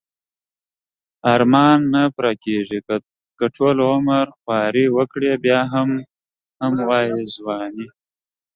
ارمان 1.33 1.79
نه 1.93 2.01
پوره 2.13 2.33
کیږی 2.43 2.79
که 3.37 3.45
ټول 3.55 3.77
عمر 3.91 4.25
خواری 4.39 4.85
وکړی 4.97 5.31
بیا 5.43 5.61
به 5.65 5.87
هم 6.61 6.73
وایی 6.87 7.21
ځوانی 7.35 7.87